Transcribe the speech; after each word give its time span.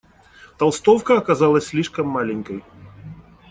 Толстовка 0.57 1.21
казалась 1.21 1.67
слишком 1.67 2.07
маленькой. 2.07 2.63